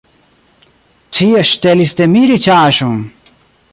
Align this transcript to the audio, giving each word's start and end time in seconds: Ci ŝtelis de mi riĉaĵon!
Ci 1.17 1.27
ŝtelis 1.49 1.93
de 2.01 2.09
mi 2.15 2.23
riĉaĵon! 2.33 2.97